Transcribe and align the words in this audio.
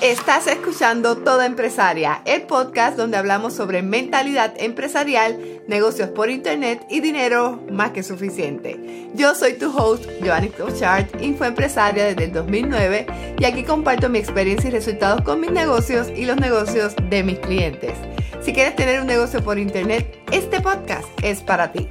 Estás 0.00 0.46
escuchando 0.46 1.18
Toda 1.18 1.44
Empresaria, 1.44 2.22
el 2.24 2.42
podcast 2.42 2.96
donde 2.96 3.18
hablamos 3.18 3.52
sobre 3.52 3.82
mentalidad 3.82 4.54
empresarial, 4.56 5.60
negocios 5.68 6.08
por 6.08 6.30
internet 6.30 6.82
y 6.88 7.00
dinero 7.00 7.62
más 7.70 7.90
que 7.90 8.02
suficiente. 8.02 9.10
Yo 9.14 9.34
soy 9.34 9.58
tu 9.58 9.76
host, 9.76 10.06
Joanny 10.24 10.48
Cochard, 10.48 11.04
infoempresaria 11.20 12.06
desde 12.06 12.24
el 12.24 12.32
2009 12.32 13.06
y 13.38 13.44
aquí 13.44 13.62
comparto 13.62 14.08
mi 14.08 14.18
experiencia 14.18 14.68
y 14.68 14.72
resultados 14.72 15.20
con 15.20 15.38
mis 15.38 15.50
negocios 15.50 16.08
y 16.16 16.24
los 16.24 16.38
negocios 16.38 16.94
de 17.10 17.22
mis 17.22 17.38
clientes. 17.38 17.92
Si 18.40 18.54
quieres 18.54 18.74
tener 18.76 19.02
un 19.02 19.06
negocio 19.06 19.44
por 19.44 19.58
internet, 19.58 20.18
este 20.32 20.62
podcast 20.62 21.06
es 21.22 21.42
para 21.42 21.72
ti. 21.72 21.90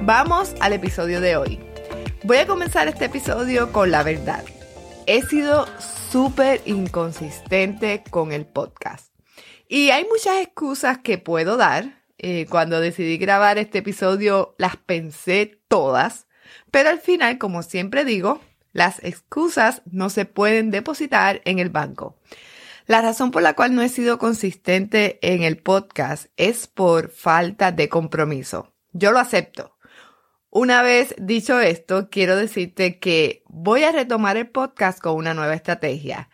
Vamos 0.00 0.54
al 0.60 0.72
episodio 0.72 1.20
de 1.20 1.36
hoy. 1.36 1.60
Voy 2.22 2.38
a 2.38 2.46
comenzar 2.46 2.88
este 2.88 3.04
episodio 3.04 3.70
con 3.70 3.90
la 3.90 4.02
verdad. 4.02 4.42
He 5.04 5.20
sido 5.20 5.66
súper 6.10 6.62
inconsistente 6.64 8.02
con 8.10 8.32
el 8.32 8.46
podcast. 8.46 9.12
Y 9.68 9.90
hay 9.90 10.04
muchas 10.04 10.38
excusas 10.42 10.98
que 10.98 11.18
puedo 11.18 11.56
dar. 11.56 12.02
Eh, 12.20 12.46
cuando 12.48 12.80
decidí 12.80 13.18
grabar 13.18 13.58
este 13.58 13.78
episodio 13.78 14.54
las 14.58 14.76
pensé 14.76 15.60
todas, 15.68 16.26
pero 16.70 16.88
al 16.88 16.98
final, 16.98 17.38
como 17.38 17.62
siempre 17.62 18.04
digo, 18.04 18.40
las 18.72 19.04
excusas 19.04 19.82
no 19.84 20.10
se 20.10 20.24
pueden 20.24 20.70
depositar 20.70 21.42
en 21.44 21.58
el 21.58 21.70
banco. 21.70 22.16
La 22.86 23.02
razón 23.02 23.30
por 23.30 23.42
la 23.42 23.54
cual 23.54 23.74
no 23.74 23.82
he 23.82 23.88
sido 23.88 24.18
consistente 24.18 25.18
en 25.22 25.42
el 25.42 25.58
podcast 25.58 26.26
es 26.36 26.66
por 26.66 27.10
falta 27.10 27.70
de 27.70 27.88
compromiso. 27.88 28.72
Yo 28.92 29.12
lo 29.12 29.18
acepto. 29.18 29.77
Una 30.50 30.80
vez 30.82 31.14
dicho 31.18 31.60
esto, 31.60 32.08
quiero 32.10 32.34
decirte 32.34 32.98
que 32.98 33.42
voy 33.48 33.84
a 33.84 33.92
retomar 33.92 34.38
el 34.38 34.48
podcast 34.48 34.98
con 34.98 35.16
una 35.16 35.34
nueva 35.34 35.54
estrategia. 35.54 36.30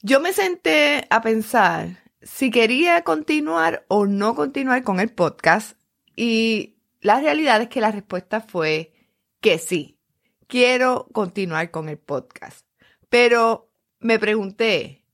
Yo 0.00 0.20
me 0.20 0.32
senté 0.32 1.06
a 1.10 1.20
pensar 1.20 2.02
si 2.22 2.50
quería 2.50 3.02
continuar 3.04 3.84
o 3.88 4.06
no 4.06 4.34
continuar 4.34 4.82
con 4.84 5.00
el 5.00 5.10
podcast 5.10 5.78
y 6.16 6.76
la 7.02 7.20
realidad 7.20 7.60
es 7.60 7.68
que 7.68 7.82
la 7.82 7.90
respuesta 7.90 8.40
fue 8.40 8.94
que 9.42 9.58
sí, 9.58 9.98
quiero 10.46 11.08
continuar 11.12 11.70
con 11.70 11.90
el 11.90 11.98
podcast. 11.98 12.66
Pero 13.10 13.70
me 14.00 14.18
pregunté, 14.18 15.04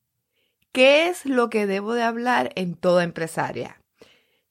¿qué 0.70 1.08
es 1.08 1.26
lo 1.26 1.50
que 1.50 1.66
debo 1.66 1.94
de 1.94 2.04
hablar 2.04 2.52
en 2.54 2.76
toda 2.76 3.02
empresaria? 3.02 3.77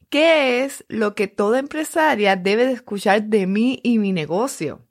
¿Qué 0.09 0.63
es 0.63 0.85
lo 0.87 1.15
que 1.15 1.27
toda 1.27 1.59
empresaria 1.59 2.37
debe 2.37 2.65
de 2.65 2.71
escuchar 2.71 3.23
de 3.23 3.45
mí 3.45 3.81
y 3.83 3.99
mi 3.99 4.13
negocio? 4.13 4.87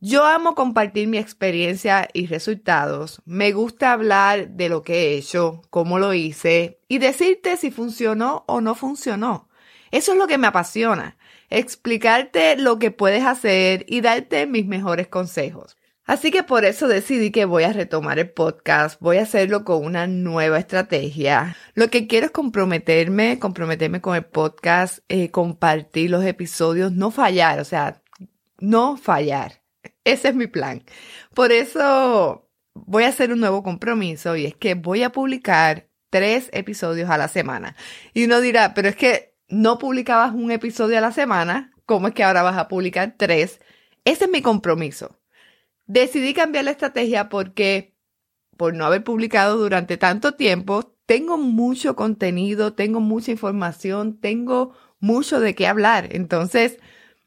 Yo 0.00 0.24
amo 0.24 0.54
compartir 0.54 1.08
mi 1.08 1.18
experiencia 1.18 2.08
y 2.14 2.26
resultados. 2.26 3.20
Me 3.26 3.52
gusta 3.52 3.92
hablar 3.92 4.48
de 4.48 4.70
lo 4.70 4.82
que 4.82 4.94
he 4.94 5.18
hecho, 5.18 5.60
cómo 5.68 5.98
lo 5.98 6.14
hice 6.14 6.80
y 6.88 6.98
decirte 6.98 7.58
si 7.58 7.70
funcionó 7.70 8.44
o 8.46 8.62
no 8.62 8.74
funcionó. 8.74 9.50
Eso 9.90 10.12
es 10.12 10.18
lo 10.18 10.26
que 10.26 10.38
me 10.38 10.46
apasiona, 10.46 11.18
explicarte 11.50 12.56
lo 12.56 12.78
que 12.78 12.90
puedes 12.90 13.24
hacer 13.24 13.84
y 13.88 14.00
darte 14.00 14.46
mis 14.46 14.64
mejores 14.64 15.06
consejos. 15.06 15.76
Así 16.06 16.30
que 16.30 16.42
por 16.42 16.66
eso 16.66 16.86
decidí 16.86 17.30
que 17.30 17.46
voy 17.46 17.64
a 17.64 17.72
retomar 17.72 18.18
el 18.18 18.30
podcast, 18.30 19.00
voy 19.00 19.16
a 19.16 19.22
hacerlo 19.22 19.64
con 19.64 19.84
una 19.84 20.06
nueva 20.06 20.58
estrategia. 20.58 21.56
Lo 21.74 21.88
que 21.88 22.06
quiero 22.06 22.26
es 22.26 22.32
comprometerme, 22.32 23.38
comprometerme 23.38 24.02
con 24.02 24.14
el 24.14 24.24
podcast, 24.24 24.98
eh, 25.08 25.30
compartir 25.30 26.10
los 26.10 26.24
episodios, 26.24 26.92
no 26.92 27.10
fallar, 27.10 27.58
o 27.58 27.64
sea, 27.64 28.02
no 28.58 28.98
fallar. 28.98 29.62
Ese 30.04 30.28
es 30.28 30.34
mi 30.34 30.46
plan. 30.46 30.84
Por 31.34 31.52
eso 31.52 32.50
voy 32.74 33.04
a 33.04 33.08
hacer 33.08 33.32
un 33.32 33.40
nuevo 33.40 33.62
compromiso 33.62 34.36
y 34.36 34.44
es 34.46 34.54
que 34.56 34.74
voy 34.74 35.02
a 35.02 35.12
publicar 35.12 35.88
tres 36.10 36.50
episodios 36.52 37.08
a 37.08 37.16
la 37.16 37.28
semana. 37.28 37.76
Y 38.12 38.24
uno 38.26 38.42
dirá, 38.42 38.74
pero 38.74 38.88
es 38.88 38.96
que 38.96 39.34
no 39.48 39.78
publicabas 39.78 40.34
un 40.34 40.50
episodio 40.50 40.98
a 40.98 41.00
la 41.00 41.12
semana, 41.12 41.72
¿cómo 41.86 42.08
es 42.08 42.14
que 42.14 42.24
ahora 42.24 42.42
vas 42.42 42.58
a 42.58 42.68
publicar 42.68 43.14
tres? 43.16 43.60
Ese 44.04 44.24
es 44.24 44.30
mi 44.30 44.42
compromiso. 44.42 45.18
Decidí 45.86 46.32
cambiar 46.32 46.64
la 46.64 46.70
estrategia 46.70 47.28
porque, 47.28 47.94
por 48.56 48.74
no 48.74 48.86
haber 48.86 49.04
publicado 49.04 49.58
durante 49.58 49.96
tanto 49.98 50.32
tiempo, 50.32 50.94
tengo 51.06 51.36
mucho 51.36 51.94
contenido, 51.94 52.72
tengo 52.72 53.00
mucha 53.00 53.30
información, 53.30 54.18
tengo 54.18 54.74
mucho 54.98 55.40
de 55.40 55.54
qué 55.54 55.66
hablar. 55.66 56.08
Entonces, 56.12 56.78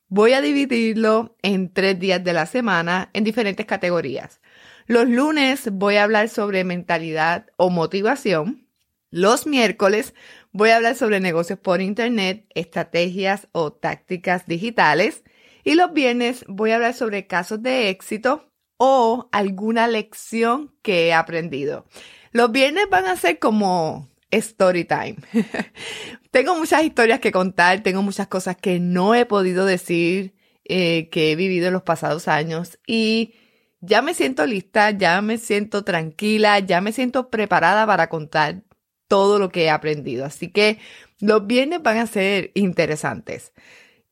voy 0.07 0.33
a 0.33 0.41
dividirlo 0.41 1.35
en 1.43 1.71
tres 1.71 1.99
días 1.99 2.23
de 2.23 2.33
la 2.33 2.47
semana 2.47 3.11
en 3.13 3.23
diferentes 3.23 3.67
categorías. 3.67 4.41
Los 4.87 5.07
lunes 5.07 5.69
voy 5.71 5.97
a 5.97 6.03
hablar 6.03 6.29
sobre 6.29 6.63
mentalidad 6.63 7.47
o 7.57 7.69
motivación. 7.69 8.67
Los 9.11 9.45
miércoles 9.45 10.15
voy 10.51 10.71
a 10.71 10.77
hablar 10.77 10.95
sobre 10.95 11.19
negocios 11.19 11.59
por 11.59 11.81
Internet, 11.81 12.47
estrategias 12.55 13.47
o 13.51 13.71
tácticas 13.71 14.47
digitales. 14.47 15.23
Y 15.63 15.75
los 15.75 15.93
viernes 15.93 16.45
voy 16.47 16.71
a 16.71 16.75
hablar 16.75 16.93
sobre 16.93 17.27
casos 17.27 17.61
de 17.61 17.89
éxito 17.89 18.46
o 18.77 19.29
alguna 19.31 19.87
lección 19.87 20.73
que 20.81 21.07
he 21.07 21.13
aprendido. 21.13 21.85
Los 22.31 22.51
viernes 22.51 22.85
van 22.89 23.05
a 23.05 23.15
ser 23.15 23.39
como 23.39 24.09
story 24.31 24.85
time. 24.85 25.17
tengo 26.31 26.55
muchas 26.55 26.83
historias 26.83 27.19
que 27.19 27.31
contar, 27.31 27.81
tengo 27.81 28.01
muchas 28.01 28.27
cosas 28.27 28.57
que 28.57 28.79
no 28.79 29.15
he 29.15 29.25
podido 29.25 29.65
decir, 29.65 30.35
eh, 30.65 31.09
que 31.09 31.31
he 31.31 31.35
vivido 31.35 31.67
en 31.67 31.73
los 31.73 31.83
pasados 31.83 32.27
años 32.27 32.77
y 32.85 33.33
ya 33.79 34.01
me 34.01 34.13
siento 34.13 34.45
lista, 34.45 34.91
ya 34.91 35.21
me 35.21 35.37
siento 35.37 35.83
tranquila, 35.83 36.59
ya 36.59 36.81
me 36.81 36.91
siento 36.91 37.29
preparada 37.29 37.85
para 37.85 38.09
contar 38.09 38.63
todo 39.07 39.39
lo 39.39 39.49
que 39.49 39.65
he 39.65 39.69
aprendido. 39.69 40.25
Así 40.25 40.51
que 40.51 40.79
los 41.19 41.47
viernes 41.47 41.81
van 41.81 41.97
a 41.97 42.07
ser 42.07 42.51
interesantes. 42.55 43.53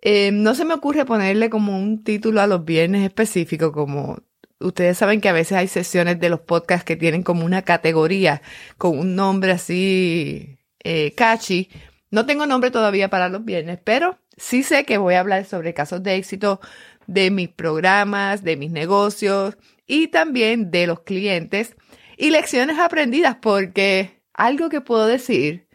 Eh, 0.01 0.31
no 0.31 0.55
se 0.55 0.65
me 0.65 0.75
ocurre 0.75 1.05
ponerle 1.05 1.49
como 1.49 1.77
un 1.77 2.03
título 2.03 2.41
a 2.41 2.47
los 2.47 2.63
viernes 2.63 3.03
específico, 3.03 3.71
como 3.71 4.19
ustedes 4.65 4.97
saben 4.97 5.21
que 5.21 5.29
a 5.29 5.33
veces 5.33 5.57
hay 5.57 5.67
sesiones 5.67 6.19
de 6.19 6.29
los 6.29 6.41
podcasts 6.41 6.85
que 6.85 6.95
tienen 6.95 7.23
como 7.23 7.45
una 7.45 7.61
categoría 7.61 8.41
con 8.77 8.97
un 8.97 9.15
nombre 9.15 9.51
así 9.51 10.57
eh, 10.83 11.13
catchy. 11.15 11.69
No 12.11 12.25
tengo 12.25 12.45
nombre 12.45 12.71
todavía 12.71 13.09
para 13.09 13.29
los 13.29 13.45
viernes, 13.45 13.79
pero 13.83 14.19
sí 14.37 14.63
sé 14.63 14.85
que 14.85 14.97
voy 14.97 15.15
a 15.15 15.19
hablar 15.21 15.45
sobre 15.45 15.73
casos 15.73 16.03
de 16.03 16.15
éxito 16.15 16.59
de 17.07 17.31
mis 17.31 17.49
programas, 17.49 18.43
de 18.43 18.57
mis 18.57 18.71
negocios 18.71 19.57
y 19.85 20.07
también 20.07 20.71
de 20.71 20.87
los 20.87 21.01
clientes 21.01 21.75
y 22.17 22.31
lecciones 22.31 22.79
aprendidas, 22.79 23.37
porque 23.41 24.23
algo 24.33 24.69
que 24.69 24.81
puedo 24.81 25.05
decir 25.05 25.67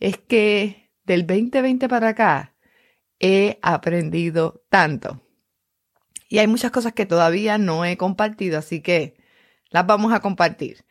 es 0.00 0.18
que 0.18 0.90
del 1.04 1.26
2020 1.26 1.88
para 1.88 2.08
acá 2.08 2.54
he 3.18 3.58
aprendido 3.62 4.64
tanto. 4.68 5.25
Y 6.28 6.38
hay 6.38 6.46
muchas 6.46 6.70
cosas 6.70 6.92
que 6.92 7.06
todavía 7.06 7.58
no 7.58 7.84
he 7.84 7.96
compartido, 7.96 8.58
así 8.58 8.80
que 8.80 9.16
las 9.70 9.86
vamos 9.86 10.12
a 10.12 10.20
compartir. 10.20 10.84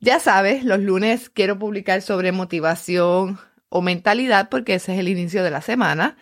Ya 0.00 0.18
sabes, 0.20 0.64
los 0.64 0.80
lunes 0.80 1.30
quiero 1.30 1.58
publicar 1.58 2.02
sobre 2.02 2.32
motivación 2.32 3.38
o 3.68 3.82
mentalidad 3.82 4.48
porque 4.50 4.74
ese 4.74 4.94
es 4.94 5.00
el 5.00 5.08
inicio 5.08 5.44
de 5.44 5.50
la 5.50 5.62
semana. 5.62 6.16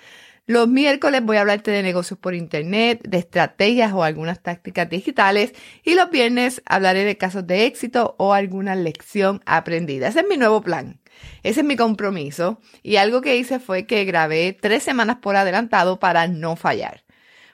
Los 0.47 0.69
miércoles 0.69 1.23
voy 1.25 1.37
a 1.37 1.43
hablarte 1.43 1.71
de 1.71 1.83
negocios 1.83 2.19
por 2.19 2.35
internet, 2.35 3.01
de 3.09 3.19
estrategias 3.19 3.93
o 3.93 4.03
algunas 4.03 4.43
tácticas 4.43 4.91
digitales. 4.91 5.53
Y 5.85 5.95
los 5.95 6.11
viernes 6.11 6.61
hablaré 6.67 7.05
de 7.05 7.17
casos 7.17 7.47
de 7.47 7.67
éxito 7.67 8.17
o 8.19 8.35
alguna 8.35 8.75
lección 8.75 9.43
aprendida. 9.47 10.09
Ese 10.09 10.21
es 10.21 10.27
mi 10.29 10.37
nuevo 10.37 10.61
plan. 10.61 11.01
Ese 11.45 11.61
es 11.61 11.67
mi 11.67 11.77
compromiso. 11.77 12.61
Y 12.83 12.97
algo 12.97 13.21
que 13.21 13.37
hice 13.37 13.61
fue 13.61 13.87
que 13.87 14.05
grabé 14.05 14.57
tres 14.61 14.83
semanas 14.83 15.19
por 15.23 15.37
adelantado 15.37 16.01
para 16.01 16.27
no 16.27 16.57
fallar. 16.57 17.05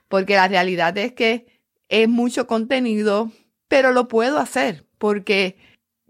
Porque 0.08 0.34
la 0.34 0.48
realidad 0.48 0.96
es 0.98 1.12
que 1.12 1.46
es 1.88 2.08
mucho 2.08 2.46
contenido, 2.46 3.30
pero 3.68 3.92
lo 3.92 4.08
puedo 4.08 4.38
hacer 4.38 4.86
porque 4.98 5.56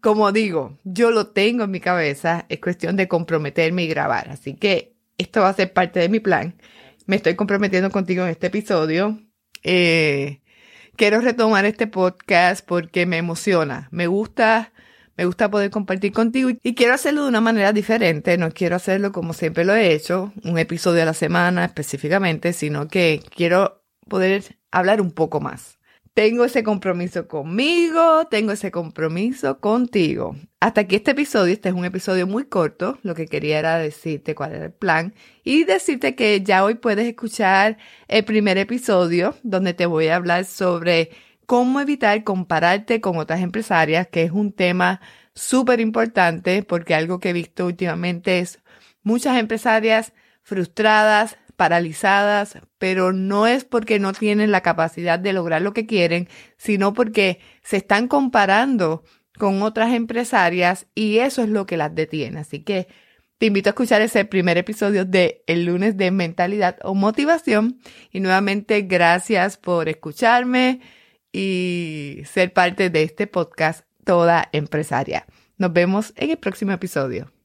como 0.07 0.31
digo, 0.31 0.79
yo 0.85 1.11
lo 1.11 1.29
tengo 1.29 1.65
en 1.65 1.71
mi 1.73 1.81
cabeza, 1.81 2.47
es 2.49 2.61
cuestión 2.61 2.97
de 2.97 3.09
comprometerme 3.09 3.83
y 3.83 3.89
grabar. 3.89 4.29
Así 4.29 4.55
que 4.55 4.95
esto 5.19 5.41
va 5.41 5.49
a 5.49 5.55
ser 5.55 5.73
parte 5.73 5.99
de 5.99 6.09
mi 6.09 6.21
plan. 6.21 6.55
Me 7.07 7.17
estoy 7.17 7.35
comprometiendo 7.35 7.91
contigo 7.91 8.23
en 8.23 8.31
este 8.31 8.49
episodio. 8.49 9.19
Eh, 9.65 10.43
quiero 10.95 11.21
retomar 11.21 11.65
este 11.65 11.89
podcast 11.89 12.65
porque 12.65 13.05
me 13.05 13.17
emociona. 13.17 13.89
Me 13.91 14.07
gusta, 14.07 14.73
me 15.17 15.25
gusta 15.25 15.51
poder 15.51 15.71
compartir 15.71 16.13
contigo 16.13 16.51
y 16.63 16.75
quiero 16.75 16.95
hacerlo 16.95 17.23
de 17.23 17.29
una 17.31 17.41
manera 17.41 17.73
diferente. 17.73 18.39
No 18.39 18.53
quiero 18.53 18.77
hacerlo 18.77 19.11
como 19.11 19.33
siempre 19.33 19.65
lo 19.65 19.75
he 19.75 19.93
hecho, 19.93 20.33
un 20.45 20.57
episodio 20.59 21.03
a 21.03 21.07
la 21.07 21.15
semana 21.15 21.65
específicamente, 21.65 22.53
sino 22.53 22.87
que 22.87 23.23
quiero 23.35 23.83
poder 24.09 24.57
hablar 24.71 25.01
un 25.01 25.11
poco 25.11 25.41
más. 25.41 25.79
Tengo 26.15 26.47
ese 26.47 26.63
compromiso 26.63 27.29
conmigo, 27.29 28.27
tengo 28.31 28.53
ese 28.53 28.71
compromiso 28.71 29.61
contigo. 29.61 30.35
Hasta 30.61 30.83
aquí 30.83 30.97
este 30.97 31.11
episodio, 31.11 31.53
este 31.53 31.69
es 31.69 31.75
un 31.75 31.85
episodio 31.85 32.27
muy 32.27 32.47
corto, 32.47 32.99
lo 33.03 33.15
que 33.15 33.27
quería 33.27 33.59
era 33.59 33.77
decirte 33.77 34.35
cuál 34.35 34.55
era 34.55 34.65
el 34.65 34.73
plan 34.73 35.15
y 35.45 35.65
decirte 35.65 36.15
que 36.15 36.41
ya 36.41 36.65
hoy 36.65 36.77
puedes 36.77 37.07
escuchar 37.07 37.77
el 38.09 38.25
primer 38.25 38.57
episodio 38.57 39.35
donde 39.43 39.75
te 39.75 39.85
voy 39.85 40.09
a 40.09 40.17
hablar 40.17 40.47
sobre 40.47 41.11
cómo 41.45 41.81
evitar 41.83 42.25
compararte 42.25 43.03
con 43.03 43.19
otras 43.19 43.41
empresarias, 43.43 44.09
que 44.09 44.23
es 44.23 44.31
un 44.31 44.53
tema 44.53 45.03
súper 45.35 45.81
importante 45.81 46.63
porque 46.63 46.95
algo 46.95 47.21
que 47.21 47.31
he 47.31 47.35
visto 47.35 47.67
últimamente 47.67 48.39
es 48.39 48.61
muchas 49.03 49.39
empresarias 49.39 50.15
frustradas, 50.43 51.37
paralizadas, 51.57 52.59
pero 52.79 53.13
no 53.13 53.47
es 53.47 53.65
porque 53.65 53.99
no 53.99 54.13
tienen 54.13 54.53
la 54.53 54.61
capacidad 54.61 55.19
de 55.19 55.33
lograr 55.33 55.63
lo 55.63 55.73
que 55.73 55.87
quieren, 55.87 56.29
sino 56.57 56.93
porque 56.93 57.41
se 57.63 57.79
están 57.79 58.09
comparando 58.09 59.03
con 59.39 59.63
otras 59.63 59.93
empresarias 59.93 60.87
y 60.95 61.19
eso 61.19 61.43
es 61.43 61.49
lo 61.49 61.67
que 61.67 61.77
las 61.77 61.95
detiene. 61.95 62.41
Así 62.41 62.63
que 62.63 62.89
te 63.39 63.47
invito 63.47 63.69
a 63.69 63.73
escuchar 63.73 64.01
ese 64.01 64.25
primer 64.25 64.57
episodio 64.57 65.05
de 65.05 65.43
El 65.47 65.67
lunes 65.67 65.97
de 65.97 66.11
mentalidad 66.11 66.79
o 66.83 66.95
motivación 66.95 67.81
y 68.11 68.21
nuevamente 68.21 68.83
gracias 68.83 69.57
por 69.59 69.89
escucharme 69.89 70.81
y 71.33 72.23
ser 72.25 72.53
parte 72.53 72.89
de 72.89 73.03
este 73.03 73.27
podcast 73.27 73.85
Toda 74.05 74.49
Empresaria. 74.53 75.27
Nos 75.59 75.73
vemos 75.73 76.15
en 76.17 76.31
el 76.31 76.39
próximo 76.39 76.73
episodio. 76.73 77.36